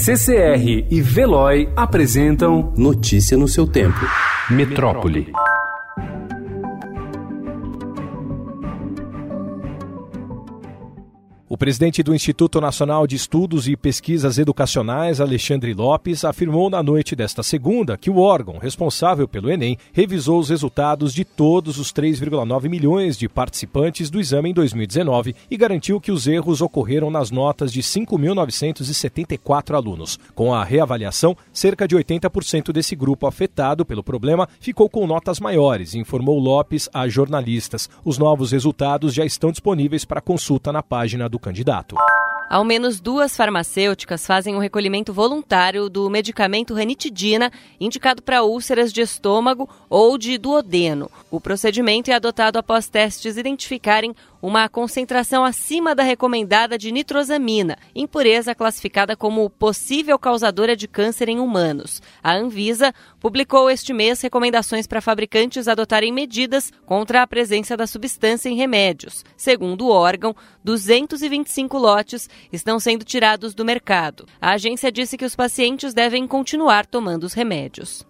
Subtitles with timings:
[0.00, 3.98] CCR e Veloy apresentam Notícia no seu tempo.
[4.48, 5.32] Metrópole.
[11.50, 17.16] O presidente do Instituto Nacional de Estudos e Pesquisas Educacionais, Alexandre Lopes, afirmou na noite
[17.16, 22.68] desta segunda que o órgão responsável pelo Enem revisou os resultados de todos os 3,9
[22.68, 27.72] milhões de participantes do exame em 2019 e garantiu que os erros ocorreram nas notas
[27.72, 30.18] de 5.974 alunos.
[30.34, 35.94] Com a reavaliação, cerca de 80% desse grupo afetado pelo problema ficou com notas maiores,
[35.94, 37.88] informou Lopes a jornalistas.
[38.04, 41.96] Os novos resultados já estão disponíveis para consulta na página do do candidato.
[42.50, 48.92] Ao menos duas farmacêuticas fazem o um recolhimento voluntário do medicamento ranitidina, indicado para úlceras
[48.92, 51.10] de estômago ou de duodeno.
[51.30, 58.54] O procedimento é adotado após testes identificarem uma concentração acima da recomendada de nitrosamina, impureza
[58.54, 62.00] classificada como possível causadora de câncer em humanos.
[62.22, 68.48] A Anvisa publicou este mês recomendações para fabricantes adotarem medidas contra a presença da substância
[68.48, 69.24] em remédios.
[69.36, 74.26] Segundo o órgão, 225 lotes estão sendo tirados do mercado.
[74.40, 78.06] A agência disse que os pacientes devem continuar tomando os remédios.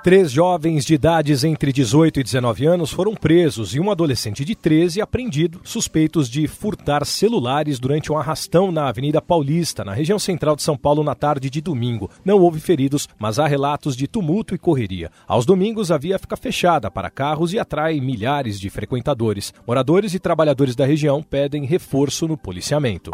[0.00, 4.54] Três jovens de idades entre 18 e 19 anos foram presos e um adolescente de
[4.54, 10.54] 13 apreendido, suspeitos de furtar celulares durante um arrastão na Avenida Paulista, na região central
[10.54, 12.08] de São Paulo, na tarde de domingo.
[12.24, 15.10] Não houve feridos, mas há relatos de tumulto e correria.
[15.26, 19.52] Aos domingos, a via fica fechada para carros e atrai milhares de frequentadores.
[19.66, 23.10] Moradores e trabalhadores da região pedem reforço no policiamento.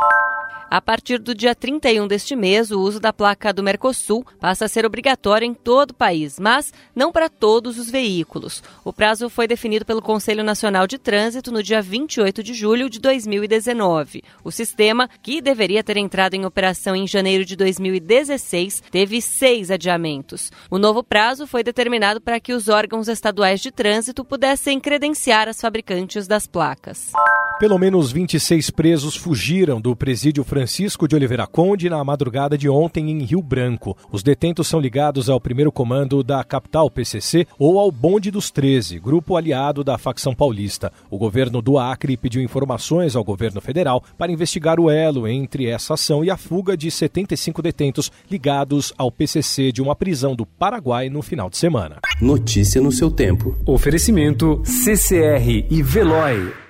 [0.70, 4.69] A partir do dia 31 deste mês, o uso da placa do Mercosul passa a
[4.69, 8.62] ser obrigatório em todo o país, mas não para todos os veículos.
[8.85, 12.98] O prazo foi definido pelo Conselho Nacional de Trânsito no dia 28 de julho de
[12.98, 14.23] 2019.
[14.42, 20.51] O sistema, que deveria ter entrado em operação em janeiro de 2016, teve seis adiamentos.
[20.70, 25.61] O novo prazo foi determinado para que os órgãos estaduais de trânsito pudessem credenciar as
[25.61, 27.13] fabricantes das placas.
[27.58, 33.11] Pelo menos 26 presos fugiram do presídio Francisco de Oliveira Conde na madrugada de ontem
[33.11, 33.97] em Rio Branco.
[34.13, 39.01] Os detentos são ligados ao primeiro comando da capital PCC ou ao Bonde dos 13,
[39.01, 40.92] grupo aliado da facção paulista.
[41.11, 45.95] O governo do Acre pediu informações ao governo federal para investigar o elo entre essa
[45.95, 51.09] ação e a fuga de 75 detentos ligados ao PCC de uma prisão do Paraguai
[51.09, 51.98] no final de semana.
[52.21, 53.57] Notícia no seu tempo.
[53.67, 56.64] Oferecimento CCR e Veloy.